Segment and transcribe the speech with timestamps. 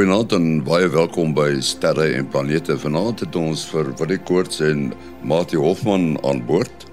[0.00, 2.72] Goeienaand en baie welkom by Sterre en Planete.
[2.80, 4.86] Vanaand het ons vir Willie Koorts en
[5.28, 6.86] Mati Hofman aan boord.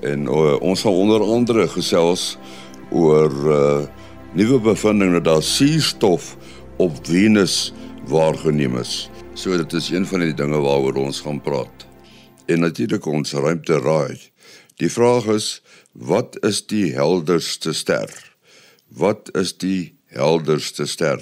[0.00, 2.24] En uh, ons gaan onder andere gesels
[2.88, 3.84] oor uh,
[4.32, 6.32] nuwe bevindinge dat daar suurstof
[6.80, 7.74] op Venus
[8.08, 9.10] waargeneem is.
[9.36, 11.84] So dit is een van die dinge waaroor ons gaan praat.
[12.48, 14.16] En natuurlik ons ruimte raai.
[14.80, 15.58] Die vraag is
[15.92, 18.08] wat is die helderste ster?
[18.88, 21.20] Wat is die helderste ster?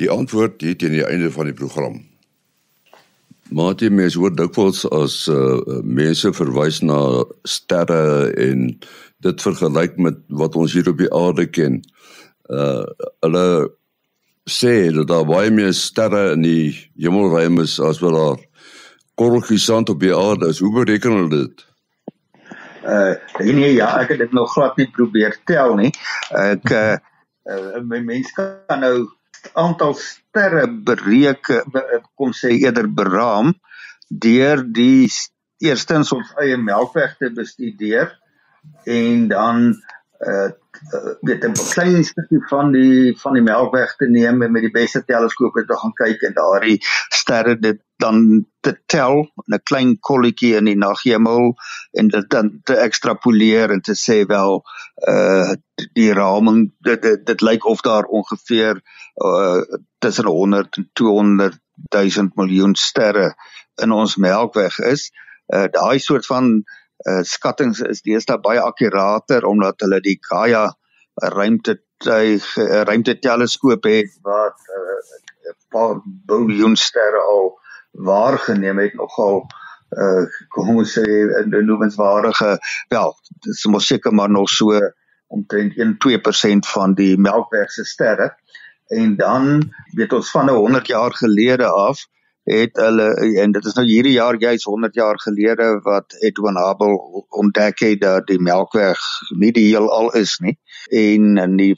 [0.00, 2.00] Die antwoord hier teen die einde van die program.
[3.50, 7.00] Maar die mense word dikwels as uh, mense verwys na
[7.44, 8.70] sterre en
[9.26, 11.80] dit vergelyk met wat ons hier op die aarde ken.
[12.48, 12.86] Uh
[13.24, 13.46] hulle
[14.50, 18.40] sê dat daar baie meer sterre in die hemelruim is as wat daar
[19.20, 20.62] korreltjies sand op die aarde is.
[20.64, 21.66] Hoe bereken hulle dit?
[22.86, 23.14] Uh
[23.44, 25.92] nee ja, ek het dit nog glad nie probeer tel nie.
[26.30, 26.96] Ek uh,
[27.50, 29.10] uh mense kan nou
[29.52, 31.64] aantal sterre bereken
[32.14, 33.54] kom sê eerder beraam
[34.08, 35.08] deur die
[35.60, 38.12] eerstens ons eie melkweg te bestudeer
[38.84, 39.70] en dan
[40.26, 40.50] uh
[41.20, 45.02] weet 'n klein stukkie van die van die melkweg te neem en met die beste
[45.04, 46.78] teleskope te gaan kyk en daardie
[47.20, 51.54] sterre dit dan te tel in 'n klein kolletjie in die naghemel
[51.92, 54.62] en dit dan te ekstrapoleer en te sê wel
[55.08, 55.52] uh
[55.96, 58.82] die raming dit dit, dit lyk of daar ongeveer
[59.24, 59.60] uh
[59.98, 61.58] tussen 100 en 200
[61.90, 63.34] 000 miljoen sterre
[63.82, 65.10] in ons melkweg is.
[65.54, 66.62] Uh daai soort van
[67.08, 70.68] uh skattings is deesdae baie akkurater omdat hulle die Gaia
[71.36, 77.58] ruimtetuig uh, ruimteteleskoop het wat 'n uh, paar biljoen sterre al
[77.92, 79.46] waargeneem het nogal
[79.96, 83.14] uh kom ons sê 'n noemenswaardige wel
[83.46, 84.78] dis mos seker maar nog so
[85.30, 88.34] omtrent 1-2% van die melkweg se sterre.
[88.86, 92.06] En dan weet ons van 'n 100 jaar gelede af
[92.50, 93.06] het hulle
[93.42, 96.98] en dit is nou hierdie jaar juis 100 jaar gelede wat Edwin Hubble
[97.42, 99.00] ontdek het dat die Melkweg
[99.38, 100.56] nie die heelal is nie
[100.90, 101.74] en in die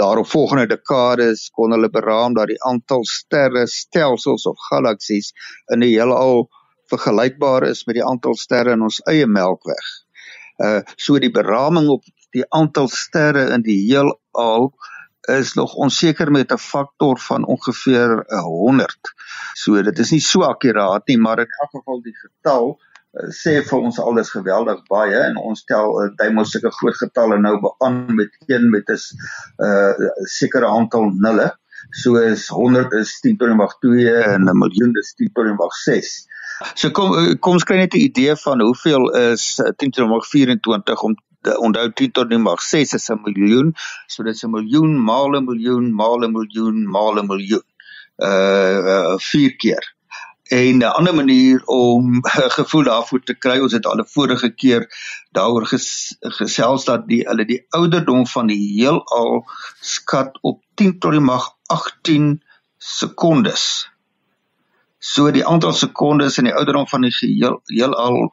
[0.00, 5.32] daaropvolgende dekades kon hulle beraam dat die aantal sterre stelsels of galaksies
[5.74, 6.48] in die heelal
[6.88, 9.90] vergelykbaar is met die aantal sterre in ons eie Melkweg.
[10.58, 12.04] Uh so die beraming op
[12.34, 14.72] die aantal sterre in die heelal
[15.28, 19.14] is nog onseker met 'n faktor van ongeveer 100.
[19.54, 22.78] So dit is nie so akkuraat nie, maar in elk geval die getal
[23.12, 26.96] uh, sê vir ons alles geweldig baie en ons tel uh, jy moet sulke groot
[26.96, 28.98] getalle nou aan met een met 'n
[29.64, 31.52] uh, sekere aantal nulle.
[31.90, 35.44] So is 100 is 10 tot die mag 2 en 'n miljoen is 10 tot
[35.44, 36.26] die mag 6.
[36.74, 40.26] So kom kom ons kry net 'n idee van hoeveel is 10 tot die mag
[40.26, 43.74] 24 om onthou 10 tot die mag 6 is 'n miljoen,
[44.06, 47.66] so dit is 'n miljoen maal 'n miljoen maal 'n miljoen maal 'n miljoen.
[48.18, 49.94] Uh, uh vier keer.
[50.48, 54.50] En 'n ander manier om 'n gevoel daarvoor te kry, ons het al 'n vorige
[54.54, 54.88] keer
[55.32, 59.44] daaroor ges, gesels dat die hulle die ouderdom van die heelal
[59.80, 62.42] skat op 10 tot die mag 18
[62.78, 63.90] sekondes.
[64.98, 68.32] So die aantal sekondes in die ouderdom van die heel, heelal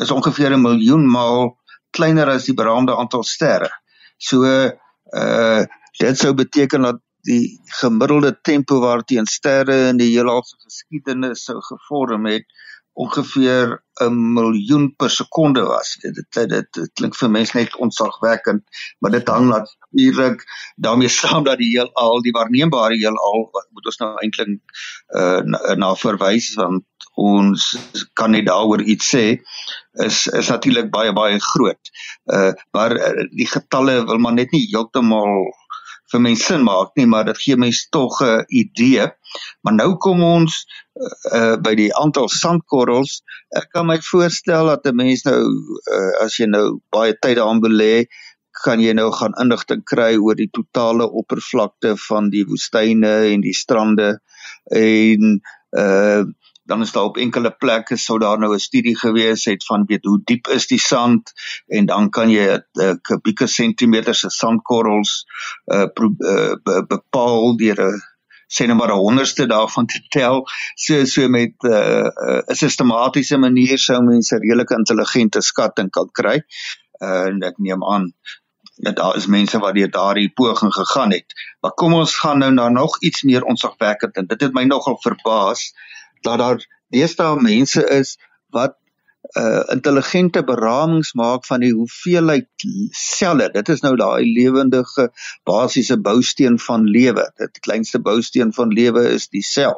[0.00, 1.59] is ongeveer 'n miljoen maal
[1.90, 3.70] kleiner as die beraamde aantal sterre.
[4.18, 5.62] So uh
[6.00, 11.58] dit sou beteken dat die gemiddelde tempo waarteen sterre in die heelal se geskiedenis sou
[11.60, 12.46] gevorm het
[12.92, 15.96] ongeveer 'n miljoen per sekonde was.
[16.00, 18.62] Dit dit, dit, dit klink vir mense net onsagwekkend,
[18.98, 20.44] maar dit hang natuurlik
[20.76, 24.58] daarmee saam dat die heelal, die waarneembare heelal, moet ons nou eintlik
[25.16, 26.84] uh na, na verwys want
[27.16, 27.76] ons
[28.14, 29.24] kan net daaroor iets sê
[30.06, 31.92] is is natuurlik baie baie groot.
[32.32, 35.50] Uh maar uh, die getalle wil maar net nie heeltemal
[36.10, 39.06] vir mense sin maak nie, maar dit gee mense tog 'n idee.
[39.62, 40.66] Maar nou kom ons
[41.32, 43.22] uh by die aantal sandkorrels.
[43.54, 45.40] Ek kan my voorstel dat 'n mens nou
[45.96, 48.06] uh as jy nou baie tyd daaraan belê,
[48.64, 53.54] kan jy nou gaan inligting kry oor die totale oppervlakte van die woestyne en die
[53.54, 54.18] strande
[54.70, 55.40] en
[55.78, 56.24] uh
[56.70, 60.04] dan is daar op enkele plekke sou daar nou 'n studie gewees het van weet
[60.04, 61.32] hoe diep is die sand
[61.66, 65.24] en dan kan jy 'n uh, kubieke sentimeter se sandkorrels
[65.74, 66.54] uh, uh,
[66.94, 68.00] bepaal deur 'n
[68.50, 70.46] sê net maar 'n honderdste daarvan te tel.
[70.74, 76.42] So so met 'n uh, uh, sistematiese manier sou mense redelike intelligente skatting kan kry.
[77.02, 78.12] Uh, en ek neem aan
[78.80, 81.34] dat daar is mense wat deur daardie poging gegaan het.
[81.60, 84.98] Maar kom ons gaan nou na nog iets meer onsagwekkend en dit het my nogal
[85.00, 85.72] verbaas
[86.26, 88.16] dat daar deesdae mense is
[88.50, 88.76] wat
[89.38, 92.48] uh intelligente beramings maak van die hoeveelheid
[92.90, 93.50] selle.
[93.52, 95.10] Dit is nou daai lewendige
[95.46, 97.28] basiese bousteen van lewe.
[97.38, 99.76] Dit kleinste bousteen van lewe is die sel.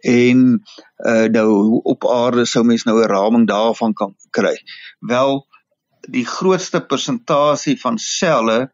[0.00, 0.62] En
[1.06, 4.56] uh nou op aarde sou mens nou 'n raming daarvan kan kry.
[5.00, 5.46] Wel
[6.08, 8.72] die grootste persentasie van selle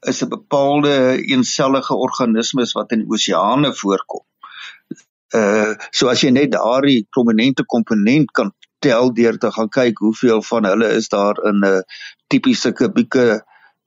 [0.00, 4.24] is 'n bepaalde eensellige organismes wat in oseane voorkom.
[5.34, 10.42] Uh so as jy net daardie prominente komponent kan tel deur te gaan kyk hoeveel
[10.42, 11.82] van hulle is daar in 'n
[12.28, 13.42] tipiese kubieke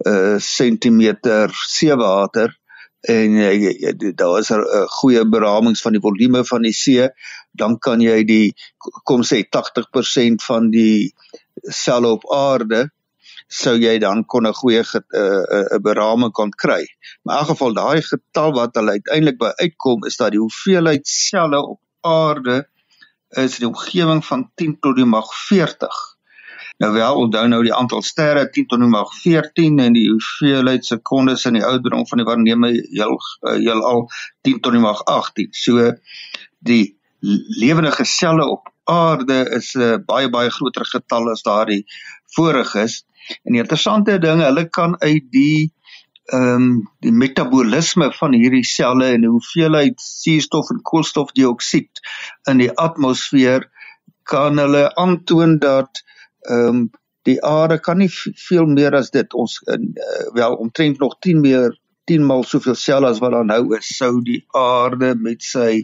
[0.05, 2.55] uh sentimeter seewater
[3.01, 7.07] en uh, daar is 'n er, uh, goeie beramings van die volume van die see
[7.51, 8.53] dan kan jy die
[9.03, 11.13] kom sê 80% van die
[11.63, 12.91] selle op aarde
[13.49, 16.85] sou jy dan kon 'n goeie 'n uh, uh, beraming kon kry.
[17.23, 21.07] Maar in elk geval daai getal wat hulle uiteindelik by uitkom is dat die hoeveelheid
[21.07, 22.69] selle op aarde
[23.29, 25.89] is die omgewing van 10 tot die mag 40.
[26.79, 30.85] Nou wel, onthou nou die aantal sterre 10 tot die mag 14 en die hoeveelheid
[30.85, 34.07] sekondes in die ouderdom van die waarneme heel uh, heel al
[34.41, 35.49] 10 tot die mag 18.
[35.51, 35.91] So
[36.59, 41.83] die lewende selle op aarde is 'n uh, baie baie groter getal as daardie
[42.35, 43.03] voriges
[43.43, 45.71] En die interessante ding, hulle kan uit die
[46.29, 46.65] ehm um,
[47.01, 52.01] die metabolisme van hierdie selle en die hoeveelheid suurstof en koolstofdioksied
[52.51, 53.65] in die atmosfeer
[54.29, 56.03] kan hulle aantoon dat
[56.45, 56.83] ehm um,
[57.27, 58.09] die aarde kan nie
[58.47, 59.33] veel meer as dit.
[59.33, 59.79] Ons uh,
[60.33, 61.73] wel omtrent nog 10 meer
[62.09, 65.83] 10 maal soveel selle as wat daar nou is sou die aarde met sy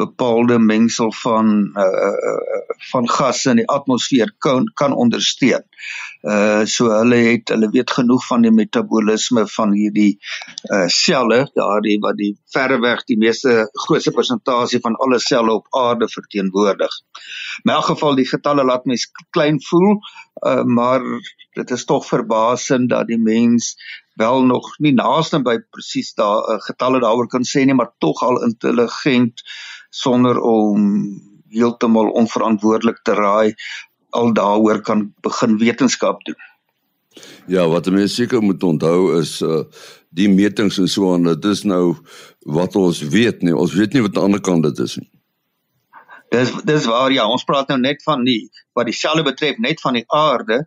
[0.00, 2.30] bepaalde mengsel van uh,
[2.90, 5.64] van gasse in die atmosfeer kan kan ondersteun.
[6.22, 10.12] Uh so hulle het hulle weet genoeg van die metabolisme van hierdie
[10.70, 16.08] uh selle, daardie wat die verreweg die meeste grootste persentasie van alle selle op aarde
[16.12, 16.98] verteenwoordig.
[17.64, 19.98] In elk geval die getalle laat mens klein voel,
[20.46, 21.02] uh maar
[21.58, 23.74] dit is tog verbasend dat die mens
[24.20, 28.22] wel nog nie naaste by presies daai uh, getalle daaroor kan sê nie, maar tog
[28.22, 29.44] al intelligent
[29.90, 30.86] sonder om
[31.52, 33.54] heeltemal onverantwoordelik te raai
[34.12, 36.40] al daaroor kan begin wetenskap doen.
[37.46, 39.64] Ja, wat mense seker moet onthou is uh
[40.12, 41.94] die metings en so aan, dit is nou
[42.44, 43.54] wat ons weet nie.
[43.56, 45.08] Ons weet nie wat aan die ander kant dit is nie.
[46.32, 49.80] Dis dis waar ja, ons praat nou net van die wat die selle betref net
[49.80, 50.62] van die aarde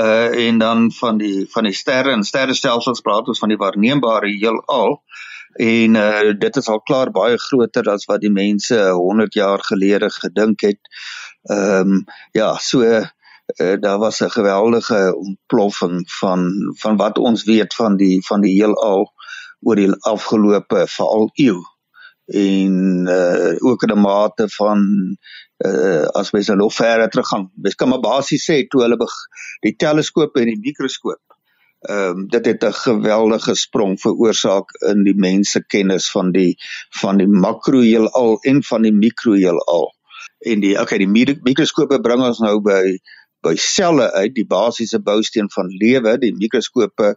[0.00, 4.30] uh en dan van die van die sterre en sterrestelsels praat ons van die waarneembare
[4.32, 5.00] heelal
[5.60, 10.10] en uh dit is al klaar baie groter as wat die mense 100 jaar gelede
[10.10, 10.80] gedink het.
[11.42, 13.06] Ehm um, ja, so uh,
[13.80, 19.12] daar was 'n geweldige ontploffing van van wat ons weet van die van die heelal
[19.60, 21.60] oor die afgelope veral eeu
[22.30, 24.80] en uh, ook 'n mate van
[25.66, 27.50] uh, as mens nou verder teruggaan.
[27.54, 28.96] Mens kan maar basies sê toe hulle
[29.60, 31.20] die teleskope en die mikroskoop
[31.80, 36.56] ehm um, dit het 'n geweldige sprong veroorsaak in die mense kennis van die
[37.00, 39.94] van die makroheelal en van die mikroheelal
[40.38, 42.98] en die okay die mikroskope bring ons nou by
[43.40, 47.14] by selle uit die basiese bousteen van lewe die mikroskope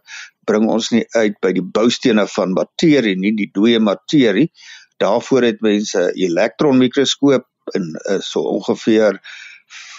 [0.48, 4.48] bring ons nie uit by die boustene van materie nie die dooie materie
[4.96, 9.20] daarvoor het mense 'n elektronmikroskoop in uh, so ongeveer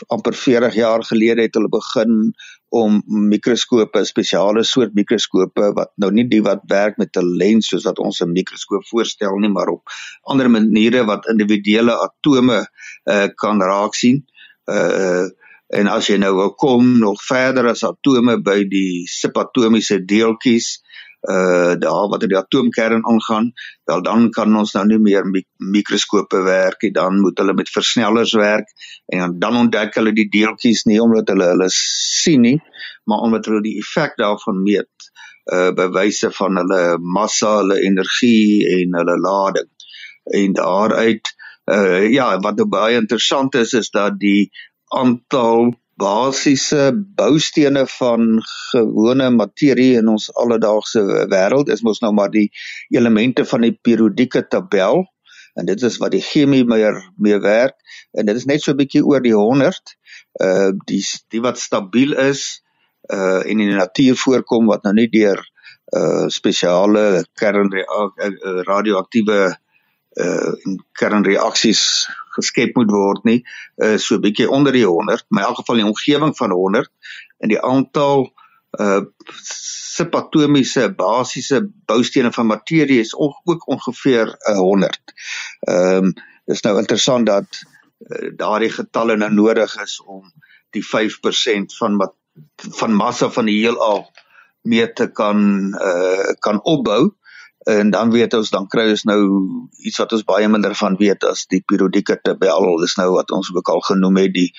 [0.08, 2.34] amper 40 jaar gelede het hulle begin
[2.76, 7.86] om mikroskope, spesiale soort mikroskope wat nou nie die wat werk met 'n lens soos
[7.88, 9.90] wat ons 'n mikroskoop voorstel nie, maar op
[10.24, 12.68] ander maniere wat individuele atome
[13.06, 14.26] uh, kan raak sien.
[14.66, 15.28] Uh
[15.68, 20.85] en as jy nou wil kom nog verder as atome by die subatomiese deeltjies,
[21.32, 23.52] uh daar wat in die atoomkern aangaan,
[23.90, 27.72] wel dan kan ons nou nie meer mik mikroskope werk nie, dan moet hulle met
[27.72, 28.70] versnellers werk
[29.14, 32.60] en dan ontdek hulle die deeltjies nie omdat hulle hulle sien nie,
[33.06, 35.10] maar omdat hulle die effek daarvan meet
[35.54, 39.70] uh by wyse van hulle massa, hulle energie en hulle lading.
[40.34, 41.34] En daaruit
[41.72, 44.52] uh ja, wat nou baie interessant is is dat die
[44.94, 52.52] aantal basiese boustene van gewone materie in ons alledaagse wêreld is mos nou maar die
[52.92, 55.06] elemente van die periodieke tabel.
[55.56, 57.80] En dit is wat die chemie meer mee werk.
[58.12, 59.96] En dit is net so 'n bietjie oor die 100
[60.44, 62.62] uh die die wat stabiel is
[63.14, 65.50] uh in die natuur voorkom wat nou nie deur
[65.96, 69.58] uh spesiale kernradioaktiewe
[70.26, 70.54] uh
[70.92, 73.40] kernreaksies geskep moet word nie
[73.84, 76.92] uh so bietjie onder die 100 maar in elk geval in die omgewing van 100
[77.40, 78.30] en die aantal
[78.80, 79.02] uh
[79.96, 85.14] subatomiese basiese boustene van materie is ook ongeveer uh, 100.
[85.60, 86.14] Ehm um,
[86.46, 90.28] dis nou interessant dat uh, daardie getalle nou nodig is om
[90.76, 92.14] die 5% van wat
[92.82, 94.04] van massa van die heelal
[94.62, 95.40] mee te kan
[95.74, 97.16] uh kan opbou
[97.66, 99.22] en dan weet ons dan kry ons nou
[99.82, 102.76] iets wat ons baie minder van weet as die periodieke tabel.
[102.82, 104.52] Dis nou wat ons ook al genoem het die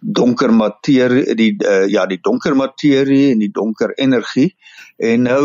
[0.00, 4.54] donker materie die uh, ja die donker materie en die donker energie.
[4.96, 5.44] En nou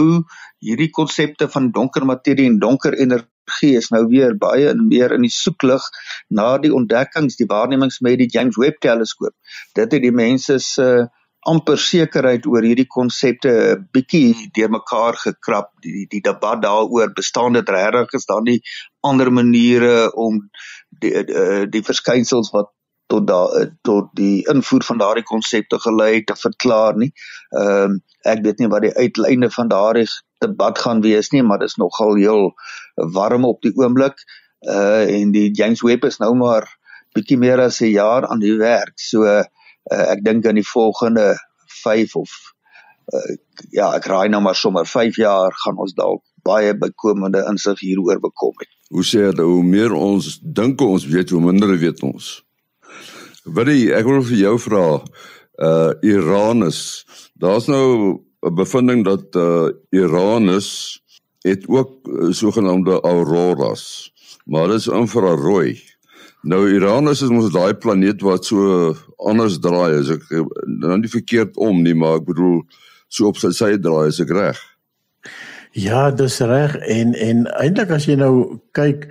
[0.59, 5.23] hierdie konsepte van donker materie en donker energie is nou weer baie en meer in
[5.23, 5.83] die soeklig
[6.27, 9.35] na die ontdekkings die waarnemings met die James Webb teleskoop
[9.77, 11.05] dit het die mense se uh,
[11.45, 17.69] amper sekerheid oor hierdie konsepte 'n bietjie deurmekaar gekrap die die, debat daaroor bestaan dit
[17.69, 18.61] regtig is daar nie
[19.01, 20.41] ander maniere om
[21.01, 22.71] die die, die verskynsels wat
[23.07, 23.41] tot da
[23.85, 27.11] tot die invoer van daardie konsepte gelei te verklaar nie.
[27.51, 30.07] Ehm um, ek weet nie wat die uiteinde van daardie
[30.41, 32.53] debat gaan wees nie, maar dit is nogal heel
[33.13, 34.17] warm op die oomblik.
[34.65, 36.65] Uh en die James Webb is nou maar
[37.13, 38.97] bietjie meer as 'n jaar aan die werk.
[38.99, 39.43] So uh,
[39.91, 41.35] ek dink in die volgende
[41.83, 42.31] 5 of
[43.13, 43.35] uh,
[43.71, 48.19] ja, ek raai nou maar sommer 5 jaar gaan ons dalk baie bykomende insig hieroor
[48.21, 48.69] bekom het.
[48.93, 52.45] Hoe sê jy hoe meer ons dink ons weet hoe minder weet ons?
[53.45, 54.85] Willie, ek wil vir jou vra,
[55.61, 57.05] uh Iranus.
[57.37, 61.01] Daar's nou 'n bevinding dat uh Iranus
[61.45, 64.11] het ook uh, sogenaamde auroras,
[64.45, 65.81] maar dit is infrarooi.
[66.45, 70.27] Nou Iranus is mos daai planeet wat so anders draai, as ek
[70.69, 72.59] nou nie verkeerd om nie, maar ek bedoel
[73.09, 74.59] so op sy sy draai, is ek reg?
[75.75, 79.09] Ja, dis reg en en eintlik as jy nou kyk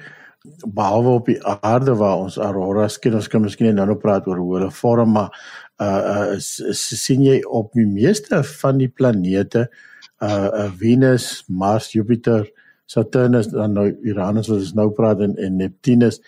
[0.64, 4.40] behalwe op die aarde waar ons auroras ken ons kan miskien nou nog praat oor
[4.40, 5.34] hoe hulle vorm maar
[5.82, 9.66] uh uh sien jy op die meeste van die planete
[10.22, 12.46] uh, uh Venus, Mars, Jupiter,
[12.86, 16.20] Saturnus dan nou Uranus wat ons nou praat en, en Neptunus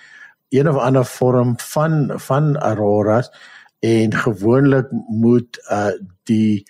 [0.48, 3.30] een of ander vorm van van auroras
[3.78, 6.64] en gewoonlik moet uh die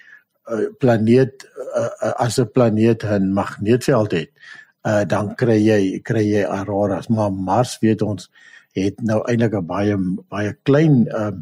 [0.46, 4.30] uh, planeet uh, uh, as 'n planeet 'n magneetveld het
[4.86, 7.10] uh, dan kry jy kry jy auroras.
[7.10, 8.30] Maar Mars weet ons
[8.76, 9.96] het nou eintlik 'n baie
[10.30, 11.34] baie klein uh,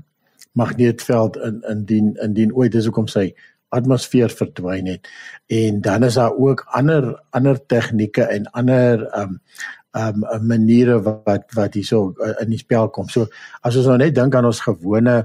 [0.52, 3.34] magneetveld in indien indien ooit dis hoekom sy
[3.74, 5.08] atmosfeer verdwyn het.
[5.46, 9.40] En dan is daar ook ander ander tegnieke en ander um
[9.94, 13.08] um maniere wat wat hierso uh, in die spel kom.
[13.08, 13.28] So
[13.62, 15.16] as ons nou net dink aan ons gewone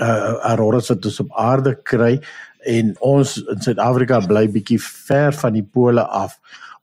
[0.00, 2.14] uh auroras wat ons op aarde kry
[2.68, 6.38] en ons in Suid-Afrika bly bietjie ver van die pole af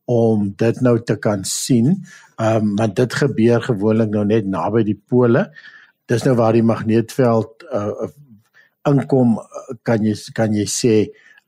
[0.08, 1.98] om dit nou te kan sien.
[2.38, 5.48] Um, want dit gebeur gewoonlik nou net naby die pole.
[6.08, 8.10] Dis nou waar die magneetveld uh
[8.88, 9.34] inkom
[9.84, 10.94] kan jy kan jy sê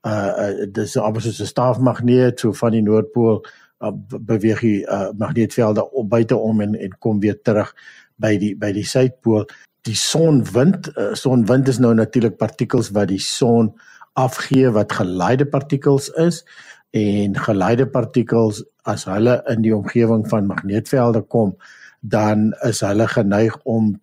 [0.04, 3.40] uh, uh dis amper soos 'n staafmagneet so van die noordpool
[3.80, 7.74] uh, beweeg die uh, magneetvelde op buite om en en kom weer terug
[8.16, 9.46] by die by die suidpool.
[9.88, 13.74] Die sonwind, uh, sonwind is nou natuurlik partikels wat die son
[14.20, 16.44] afgee wat geleide partikels is
[16.92, 21.54] en geleide partikels as hulle in die omgewing van magneetvelde kom
[22.02, 23.94] dan is hulle geneig om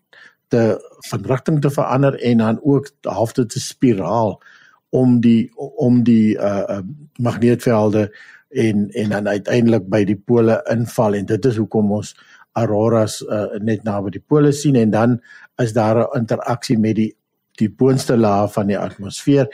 [0.49, 0.77] te
[1.09, 4.43] van rigting te verander en dan ook halfte te spiraal
[4.89, 6.81] om die om die uh, uh
[7.17, 8.11] magneetvelde
[8.51, 11.15] en en dan uiteindelik by die pole inval.
[11.15, 12.15] En dit is hoekom ons
[12.57, 14.77] auroras uh, net naby die pole sien.
[14.77, 15.21] En dan
[15.63, 17.17] is daar 'n interaksie met die
[17.57, 19.49] die boonste laag van die atmosfeer.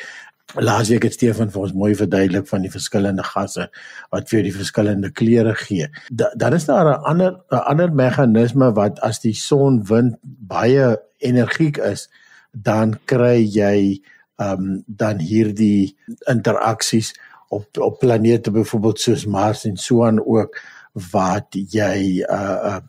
[0.54, 3.68] Laas ek het Stefan vir ons mooi verduidelik van die verskillende gasse
[4.10, 5.88] wat vir die verskillende kleure gee.
[6.10, 10.98] Da, dan is daar 'n ander 'n ander meganisme wat as die son wind baie
[11.18, 12.08] energiek is,
[12.52, 14.02] dan kry jy
[14.36, 15.96] ehm um, dan hierdie
[16.28, 17.14] interaksies
[17.52, 20.58] op op planete byvoorbeeld soos Mars en so aan ook
[21.12, 22.80] wat jy uh uh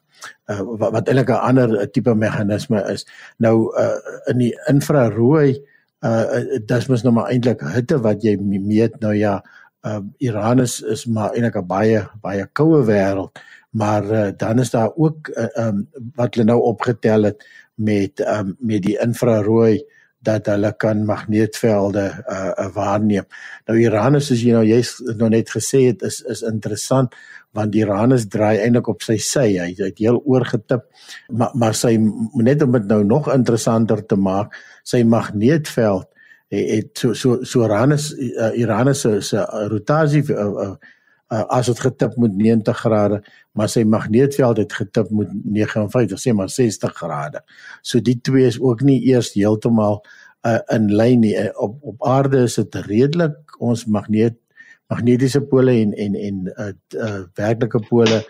[0.52, 3.08] uh wat, wat eintlik 'n ander tipe meganisme is.
[3.38, 4.00] Nou uh
[4.32, 5.60] in die infrarooi
[6.04, 9.42] uh uh dis mos nou maar eintlik hitte wat jy meet nou ja
[9.86, 13.40] uh Iran is is maar eintlik 'n baie baie koue wêreld
[13.74, 17.44] maar uh, dan is daar ook uh, um wat hulle nou opgetel het
[17.76, 19.84] met um met die infrarooi
[20.24, 23.28] dat hulle kan magneetvelde uh, uh waarneem.
[23.68, 27.16] Nou Iran is as jy nou jy's nou net gesê het is is interessant
[27.54, 29.46] want Iranus draai eintlik op sy sy.
[29.60, 30.88] Hy het heel oorgetip.
[31.30, 31.98] Maar maar sy
[32.42, 36.10] net om dit nou nog interessanter te maak, sy magneetveld
[36.54, 40.74] het so so so Iranus uh, Iranus se se rotasie uh, uh,
[41.34, 43.22] uh, as dit getip met 90 grade,
[43.58, 47.42] maar sy magneetveld het getip met 59 sê maar 60 grade.
[47.82, 50.02] So die twee is ook nie eers heeltemal
[50.46, 51.36] uh, in lyn nie.
[51.58, 54.38] Op op aarde is dit redelik ons magneet
[54.92, 58.22] magnetiese pole en en en uh, uh werklike pole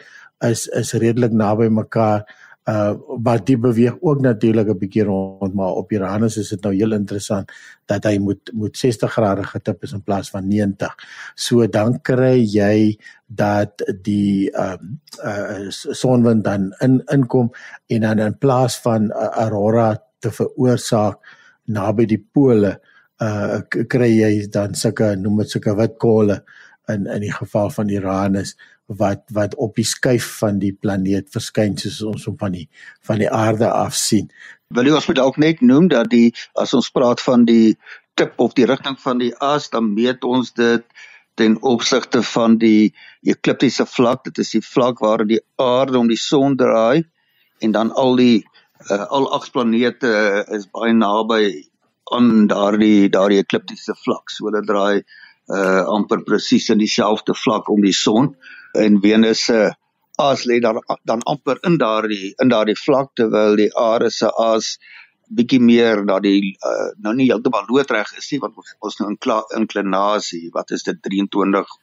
[0.46, 2.24] is is redelik naby mekaar
[2.64, 2.94] uh
[3.24, 6.94] wat die beweeg ook natuurlik 'n bietjie rond maar op Uranus is dit nou heel
[6.94, 7.52] interessant
[7.86, 10.96] dat hy moet moet 60 grade getip is in plaas van 90.
[11.36, 17.52] So dan kry jy dat die um uh sonwind dan in inkom
[17.88, 21.20] en dan in plaas van 'n uh, aurora te veroorsaak
[21.66, 22.80] naby die pole
[23.22, 26.44] uh kry jy dan sulke noem dit sulke wit kolle
[26.88, 28.56] in in die geval van Uranus
[29.00, 32.68] wat wat op die skuif van die planeet verskyn soos ons hom van die
[33.08, 34.30] van die aarde af sien.
[34.74, 37.76] Wil jy ons moet dalk net noem dat die as ons praat van die
[38.20, 40.86] tip of die rigting van die as dan meet ons dit
[41.36, 42.94] ten opsigte van die
[43.26, 44.24] ekliptiese vlak.
[44.24, 47.04] Dit is die vlak waar die aarde om die son draai
[47.64, 48.44] en dan al die
[48.92, 50.12] uh, al agt planete
[50.54, 51.44] is baie naby
[52.14, 54.30] aan daardie daardie ekliptiese vlak.
[54.30, 55.04] So hulle draai
[55.52, 58.36] uh amper presies in dieselfde vlak om die son
[58.74, 59.72] en Venus se
[60.22, 64.78] as lê dan dan amper in daardie in daardie vlak terwyl die aarde se as
[65.34, 69.10] bietjie meer dat die uh, nou nie heeltemal loodreg is nie want ons ons nou
[69.10, 69.18] in
[69.62, 71.74] inklinasie wat is dit 23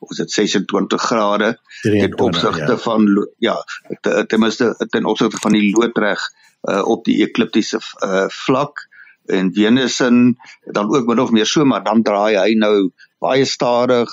[0.00, 2.82] of is dit 26 grade 23, ten opsigte ja.
[2.84, 3.56] van ja
[4.02, 6.20] ten minste ten opsigte van die loodreg
[6.68, 8.88] uh, op die ekliptiese uh, vlak
[9.28, 12.90] en Venus in dan ook min of meer so maar dan draai hy nou
[13.24, 14.12] baie stadig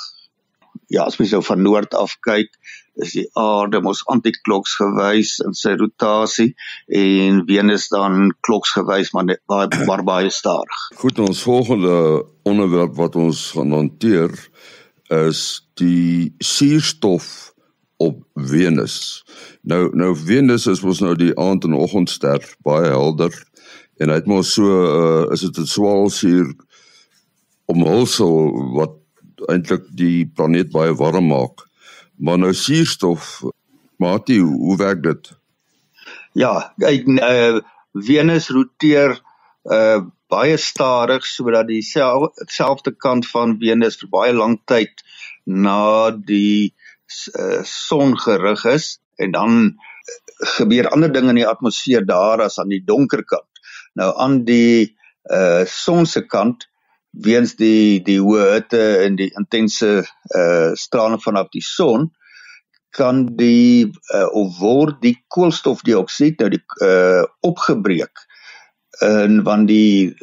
[0.94, 2.51] ja as jy so van noord af kyk
[3.03, 6.53] is die aarde mos antikloks gewys in sy rotasie
[7.01, 10.86] en Venus dan kloks gewys maar net, baie maar baie stadig.
[11.01, 14.32] Goed, ons volgende onderwerp wat ons gaan hanteer
[15.13, 15.41] is
[15.79, 17.53] die suurstof
[18.01, 19.24] op Venus.
[19.63, 23.36] Nou nou Venus is mos nou die aand en oggendster, baie helder
[24.03, 26.51] en hy het mos so uh, is dit 'n swaalsuur
[27.72, 29.00] omhulsel wat
[29.52, 31.66] eintlik die planeet baie warm maak.
[32.18, 33.44] Maar nou suurstof,
[34.02, 35.32] maatie, hoe werk dit?
[36.36, 37.62] Ja, kyk uh,
[37.94, 39.20] Venus roteer
[39.72, 45.03] uh baie stadig sodat dieselfde kant van Venus vir baie lank tyd
[45.46, 46.74] na die
[47.38, 48.88] uh, son gerig is
[49.22, 49.60] en dan
[50.58, 53.62] gebeur ander dinge in die atmosfeer daar as aan die donker kant.
[53.94, 54.96] Nou aan die
[55.31, 56.68] uh son se kant
[57.24, 60.04] weens die die hoë hitte en die intense
[60.36, 62.10] uh straling vanaf die son
[62.96, 68.24] kan die uh, of word die koolstofdioksied nou die uh opgebreek
[69.06, 70.16] en want die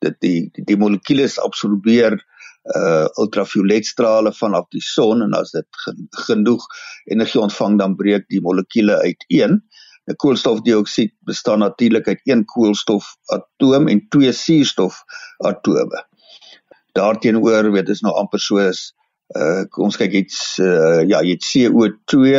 [0.00, 2.18] dit die die, die molekules absorbeer
[2.76, 5.82] uh ultravioletstrale vanaf die son en as dit
[6.26, 6.64] genoeg
[7.06, 9.62] energie ontvang dan breek die molekule uiteen.
[10.06, 16.02] 'n Koolstofdioksied bestaan natuurlik uit een koolstofatoom en twee suurstofatome
[16.96, 18.92] daarteenoor weet is nou amper soos
[19.34, 22.32] uh ons kyk iets uh ja jy het CO2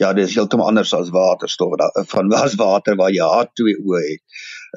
[0.00, 4.22] ja dit is heeltemal anders as waterstof da, van was water waar jy H2O het.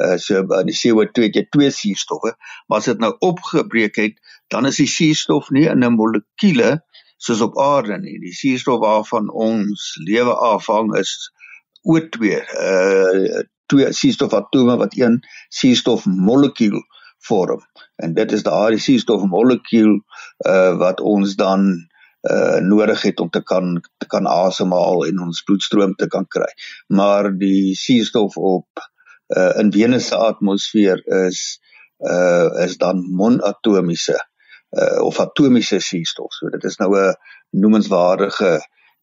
[0.03, 2.35] Uh so in die CO2 het jy twee suurstowwe
[2.67, 4.21] maar as dit nou opgebreek het
[4.53, 6.77] dan is die suurstof nie in 'n molekuule
[7.17, 8.19] soos op aarde nie.
[8.21, 11.31] Die suurstof waarvan ons lewe afhang is
[11.89, 16.79] O2 uh twee suurstofatome wat een suurstofmolekuul
[17.27, 17.65] vorm
[17.97, 19.95] en dit is daardie suurstofmolekuul
[20.47, 21.69] uh wat ons dan
[22.29, 26.49] uh nodig het om te kan te kan asemhaal en ons bloedstroom te kan kry.
[26.87, 28.85] Maar die suurstof op
[29.37, 31.59] uh in Venus se atmosfeer is
[31.99, 34.17] uh is dan monatomiese
[34.71, 36.33] uh of atomiese suurstof.
[36.33, 37.15] So dit is nou 'n
[37.49, 38.59] noemenswaardige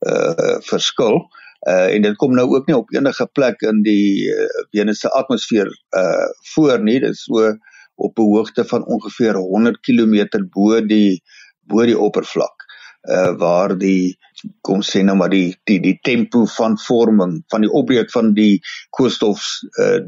[0.06, 1.26] uh verskil.
[1.68, 5.08] Uh en dit kom nou ook nie op enige plek in die uh, Venus se
[5.08, 7.00] atmosfeer uh voor nie.
[7.00, 7.56] Dit is so
[7.94, 11.22] op 'n hoogte van ongeveer 100 km bo die
[11.66, 12.64] bo die oppervlak
[13.04, 14.16] uh waar die
[14.60, 18.60] kom sê nou maar die die die tempo van vorming van die opbreek van die
[18.90, 19.44] koolstof
[19.80, 19.98] uh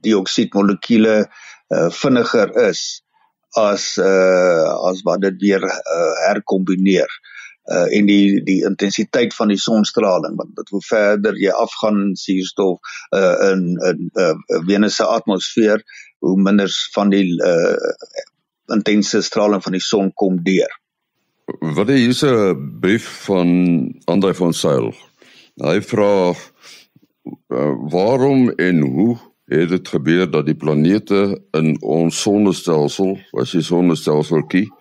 [0.00, 1.16] dioksied molekule
[1.74, 3.02] uh vinniger is
[3.58, 7.10] as uh as wat dit weer uh herkombineer
[7.74, 12.78] uh en die die intensiteit van die sonstraling want dit hoe verder jy afgaan suurstof
[13.16, 14.34] uh in in uh
[14.68, 15.82] Venus se atmosfeer
[16.24, 17.92] hoe minder van die uh,
[18.72, 20.72] intense straling van die son kom deur.
[21.76, 23.48] Wat is hierse brief van
[24.08, 24.94] Andre van Sail?
[25.60, 29.18] Hy vra uh, waarom en hoe
[29.52, 34.72] het dit gebeur dat die planete in ons sonnestelsel, as jy sonnestelsel kyk,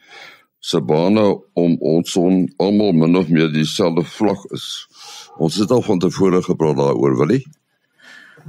[0.63, 1.25] se bane
[1.59, 4.87] om ons son almal min of meer dieselfde vlak is.
[5.43, 7.41] Ons het al van tevore gepraat daaroor, wil jy?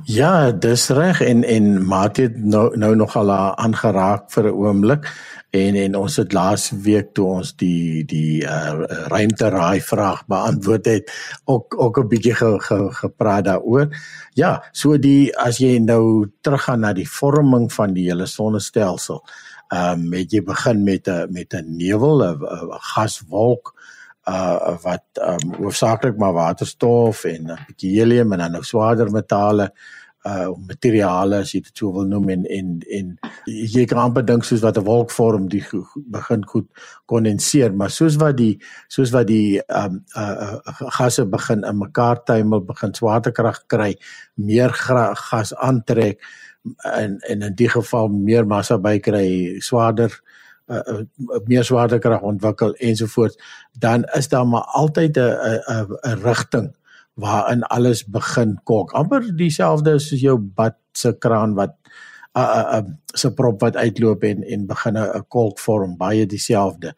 [0.02, 5.07] Ja, dis reg en en Maat het nou nou nog al aangeraak vir 'n oomblik
[5.50, 10.85] en en ons het laas week toe ons die die uh, ruimte raai vraag beantwoord
[10.85, 11.12] het
[11.44, 13.88] ook ook 'n bietjie ge, ge, gepraat daaroor.
[14.35, 19.22] Ja, so die as jy nou teruggaan na die vorming van die hele sonnestelsel,
[19.68, 22.38] ehm um, het jy begin met 'n met 'n nevel, 'n
[22.94, 23.73] gaswolk
[24.28, 29.72] uh wat um hoofsaaklik maar waterstof en 'n bietjie helium en dan nou swaarder metale
[30.24, 34.44] uh materiale as jy dit sou wil noem en en en jy kan amper dink
[34.44, 35.64] soos wat 'n wolk vorm die
[36.08, 36.68] begin goed
[37.06, 38.58] kondenseer maar soos wat die
[38.88, 43.94] soos wat die um uh, uh gasse begin in mekaar tuimel begin swaartekrag kry
[44.34, 46.18] meer gas aantrek
[46.82, 50.34] en en in die geval meer massa bykry swaarder uh
[50.66, 51.03] uh, uh,
[51.44, 53.38] meer swaartekrag ontwikkel ensovoorts.
[53.79, 56.77] Dan is daar maar altyd 'n 'n 'n rigting
[57.14, 58.92] waarin alles begin kok.
[58.92, 61.74] Amper dieselfde soos jou bad se kraan wat
[62.35, 66.27] uh, 'n uh, uh, se prop wat uitloop en en begin 'n kolk vorm baie
[66.27, 66.94] dieselfde.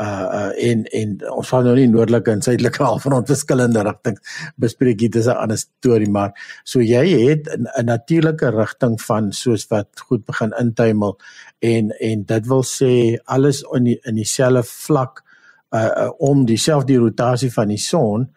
[0.00, 4.20] Uh uh in in ons gaan nou nie noordelike en suidelike halfrond verskillende rigtings
[4.56, 6.32] bespreek dit is 'n ander storie maar
[6.64, 11.18] so jy het 'n natuurlike rigting van soos wat goed begin intuimel
[11.58, 15.22] en en dit wil sê alles in die, in dieselfde vlak
[15.70, 18.30] uh, uh om dieselfde rotasie van die son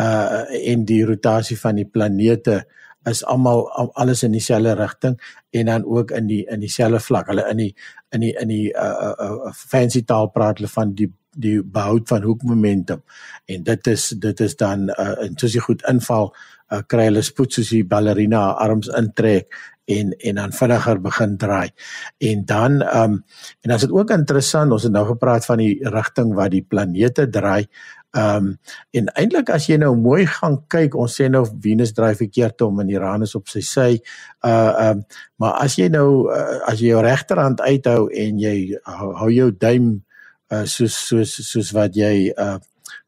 [0.00, 2.64] uh en die rotasie van die planete
[3.08, 5.16] is almal alles in dieselfde rigting
[5.50, 7.26] en dan ook in die in dieselfde vlak.
[7.32, 7.74] Hulle in die
[8.12, 12.08] in die in die uh, uh, uh fancy taal praat hulle van die die behoud
[12.08, 13.02] van hoekmomentum
[13.46, 16.32] en dit is dit is dan uh, en soos jy goed inval
[16.72, 19.54] uh, kry hulle spoed soos die ballerina arms intrek
[19.90, 21.70] en en dan vinniger begin draai.
[22.18, 23.24] En dan ehm um,
[23.60, 27.28] en as dit ook interessant, ons het nou gepraat van die rigting wat die planete
[27.28, 27.66] draai.
[28.10, 28.46] Ehm um,
[28.90, 32.80] en eintlik as jy nou mooi gaan kyk, ons sê nou Venus draai verkeerd om
[32.82, 33.90] en Uranus op sy sy.
[34.42, 35.04] Uh ehm um,
[35.38, 39.50] maar as jy nou uh, as jy jou regterhand uithou en jy hou, hou jou
[39.54, 39.92] duim
[40.50, 42.58] uh soos soos soos wat jy uh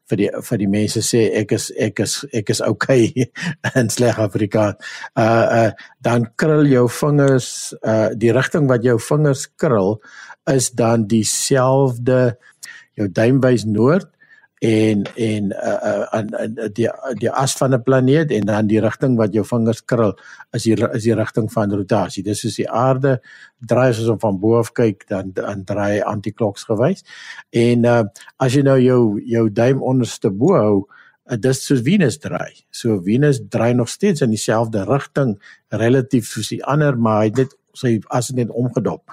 [0.07, 3.27] vir die vir die mense sê ek is ek is ek is okay
[3.79, 4.79] in sleg Afrikaans.
[5.19, 9.97] Uh uh dan krul jou vingers uh die rigting wat jou vingers krul
[10.47, 12.37] is dan dieselfde
[12.95, 14.07] jou duim wys noord
[14.63, 16.87] en en uh, uh, uh die
[17.19, 20.13] die as van 'n planeet en dan die rigting wat jou vingers krul
[20.55, 22.23] is die is die rigting van rotasie.
[22.23, 23.19] Dis soos die aarde
[23.59, 27.03] draai as ons van bo af kyk dan dan draai antikloks gewys.
[27.51, 28.03] En uh
[28.37, 30.87] as jy nou jou jou duim onderste bo hou,
[31.31, 32.63] uh, dis soos Venus draai.
[32.71, 37.37] So Venus draai nog steeds in dieselfde rigting relatief soos die ander, maar hy het
[37.37, 39.11] net sy as net omgedop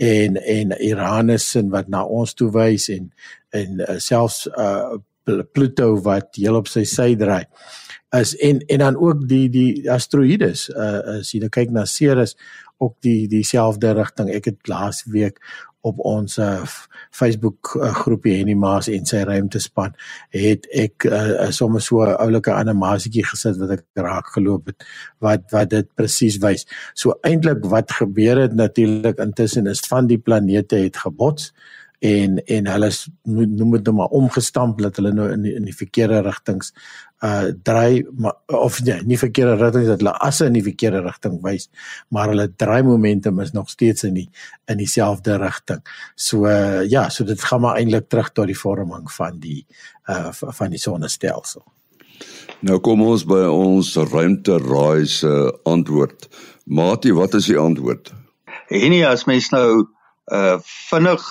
[0.00, 3.10] en en Uranus en wat na ons toe wys en
[3.50, 4.98] en uh, selfs uh
[5.52, 7.44] Pluto wat heel op sy sy draai
[8.16, 12.34] is en en dan ook die die asteroïdes uh as jy nou kyk na Ceres
[12.80, 15.38] ook die dieselfde rigting ek het laas week
[15.80, 16.60] op ons uh,
[17.10, 19.94] Facebook uh, groepie Henny Maas en sy ruimtespan
[20.34, 24.84] het ek uh, sommer so 'n oulike animasietjie gesit wat ek raak geloop het
[25.24, 26.66] wat wat dit presies wys.
[26.94, 31.52] So eintlik wat gebeur het natuurlik intussen is van die planete het gebots
[32.00, 32.90] en en hulle
[33.28, 36.72] noem dit nou maar omgestamp dat hulle nou in die, in die verkeerde rigtings
[37.20, 41.36] uh draai maar of nee, nie verkeerde rigtings dat hulle asse in die verkeerde rigting
[41.44, 41.68] wys
[42.08, 44.28] maar hulle draai momentum is nog steeds in die
[44.70, 45.82] in dieselfde rigting.
[46.14, 49.66] So uh, ja, so dit gaan maar eintlik terug tot die vorming van die
[50.08, 51.64] uh van die sonnestelsel.
[52.60, 55.32] Nou kom ons by ons ruimte raai se
[55.68, 56.28] antwoord.
[56.64, 58.12] Matie, wat is die antwoord?
[58.70, 59.86] En nie as mens nou
[60.32, 60.58] uh
[60.90, 61.28] vinnig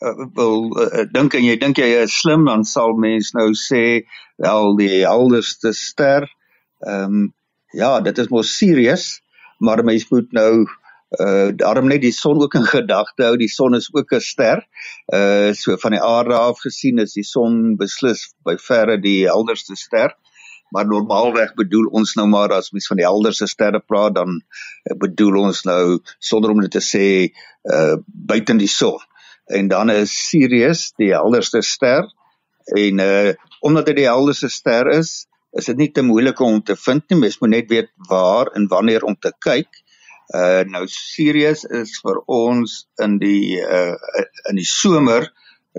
[0.00, 4.04] uh, wil uh, dink en jy dink jy is slim dan sal mens nou sê
[4.40, 6.28] wel die helderste ster
[6.86, 7.28] ehm um,
[7.76, 9.20] ja dit is mos Sirius
[9.60, 10.66] maar mens moet nou
[11.18, 14.62] uh daarom net die son ook in gedagte hou die son is ook 'n ster.
[15.12, 19.76] Uh so van die aarde af gesien is die son beslis by verre die helderste
[19.76, 20.14] ster
[20.70, 24.42] maar normaalweg bedoel ons nou maar as mens van die helderste sterre praat dan
[24.98, 27.06] bedoel ons nou sonder om dit te sê
[27.74, 28.98] uh buite die son
[29.50, 32.08] en dan is Sirius die helderste ster
[32.76, 36.76] en uh omdat dit die helderste ster is, is dit nie te moeilik om te
[36.80, 39.68] vind nie, mens moet net weet waar en wanneer om te kyk.
[40.32, 43.96] Uh nou Sirius is vir ons in die uh
[44.48, 45.28] in die somer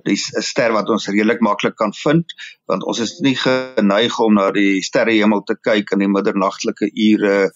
[0.08, 2.32] die ster wat ons redelik maklik kan vind
[2.70, 7.52] want ons is nie geneig om na die sterrehemel te kyk in die middernagtelike ure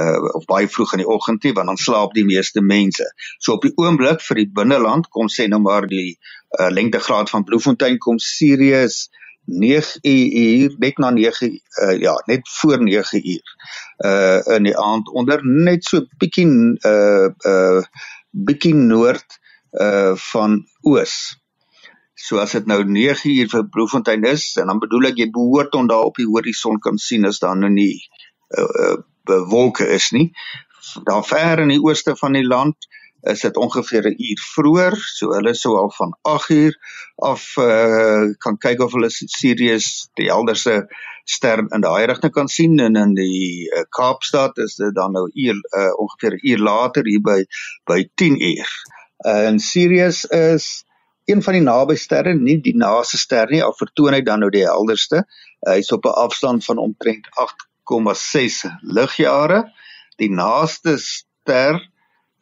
[0.00, 3.06] uh of baie vroeg in die oggend nie want dan slaap die meeste mense.
[3.38, 6.16] So op die oomblik vir die binneland kom sê nou maar die
[6.60, 9.08] uh lengtegraad van Bloemfontein kom Sirius
[9.44, 11.50] 9 uur net na 9
[11.82, 13.56] uh, ja net voor 9 uur
[14.06, 16.48] uh in die aand onder net so bietjie
[16.80, 17.82] uh uh
[18.30, 19.40] bietjie noord
[19.80, 21.38] uh van oos.
[22.14, 25.74] So as dit nou 9 uur vir Bloemfontein is en dan bedoel ek jy behoort
[25.74, 28.00] om daar op die horison kan sien as daar nou nie
[28.58, 30.32] uh, uh wolke is nie.
[31.04, 32.76] Daar ver in die ooste van die land
[33.24, 36.74] is dit ongeveer 'n uur vroeër, so hulle sou al van 8 uur
[37.16, 40.86] af uh, kan kyk of hulle Sirius die helderste
[41.24, 45.30] ster in daai rigting kan sien en in die uh, Kaapstad is dit dan nou
[45.32, 47.44] uur uh, ongeveer 'n uur later hier by
[47.86, 48.68] by 10 uur.
[49.26, 50.84] Uh, en Sirius is
[51.24, 54.50] een van die naby sterre, nie die naaste ster nie, al vertoon hy dan nou
[54.50, 55.24] die helderste.
[55.66, 57.28] Uh, Hy's op 'n afstand van omtrent
[57.90, 59.64] 8,6 ligjare.
[60.20, 61.80] Die naaste ster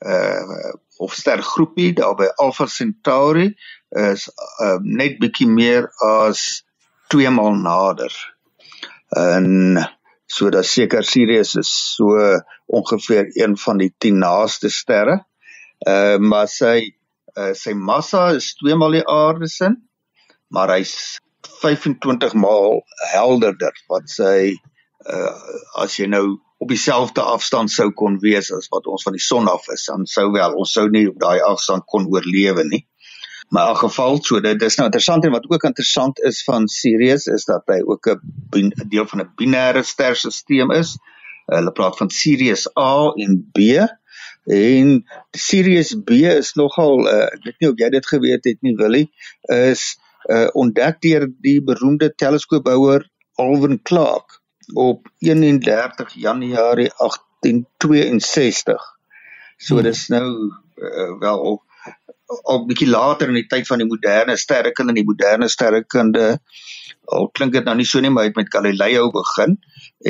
[0.02, 3.48] uh of stergroepie daar by Alpha Centauri
[3.90, 4.28] is
[4.62, 6.62] uh, net bietjie meer as
[7.11, 8.12] 2 maal nader.
[9.18, 9.81] En
[10.31, 12.20] so dat seker Sirius is so
[12.66, 15.18] ongeveer een van die 10 naaste sterre.
[15.87, 16.92] Uh maar sy
[17.37, 19.72] uh, sy massa is 2 maal die aarde se,
[20.55, 21.18] maar hy's
[21.62, 24.55] 25 maal helderder wat sy
[25.07, 29.25] uh as jy nou op dieselfde afstand sou kon wees as wat ons van die
[29.25, 32.85] son af is, dan sou wel ons sou nie op daai afstand kon oorlewe nie.
[33.53, 37.27] Maar in geval so dit is nou interessant en wat ook interessant is van Sirius
[37.27, 40.97] is dat hy ook 'n deel van 'n binêre sterstelsel is.
[41.47, 43.59] Hulle praat van Sirius A en B
[44.47, 48.75] en Sirius B is nogal uh, ek weet nie of jy dit geweet het nie
[48.77, 49.11] Willie
[49.49, 49.99] is
[50.31, 53.07] uh, ontdek deur die beroemde teleskoopbouer
[53.38, 54.41] Alvin Clark
[54.75, 58.96] op 31 Januarie 1862.
[59.57, 59.83] So hmm.
[59.83, 61.62] dis nou uh, wel
[62.42, 66.38] al 'n bietjie later in die tyd van die moderne sterrekunde en die moderne sterrekunde
[67.05, 69.59] al klink dit nou nie so nie maar hy het met Galileo begin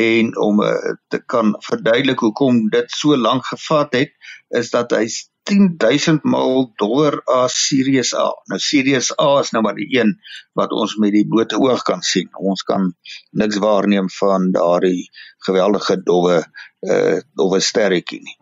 [0.02, 4.12] en om uh, te kan verduidelik hoekom dit so lank gevat het
[4.60, 5.06] is dat hy
[5.50, 8.30] 10000 maal dollar as Sirius A.
[8.50, 10.14] Nou Sirius A is nou maar die een
[10.58, 12.30] wat ons met die blote oog kan sien.
[12.38, 12.92] Ons kan
[13.30, 15.10] niks waarneem van daardie
[15.46, 16.42] geweldige dowwe
[16.82, 18.38] uh dowwe sterretjie nie.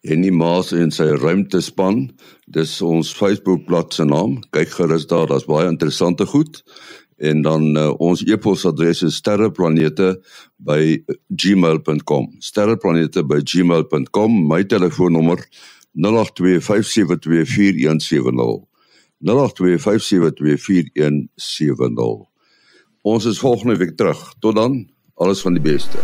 [0.05, 2.11] en die maas en sy ruimtespan
[2.55, 4.43] dis ons Facebook bladsy se naam.
[4.53, 6.53] Kyk gerus daar daar's baie interessante goed.
[7.17, 10.09] En dan uh, ons e-posadres is sterreplanete
[10.67, 10.99] by
[11.31, 15.39] gmail.com sterreplanete by gmail.com my telefoonnommer
[15.95, 18.74] 0825724170
[19.25, 19.33] 0825724170.
[23.03, 24.35] Ons is volgende week terug.
[24.39, 25.99] Tot dan, alles van die beste.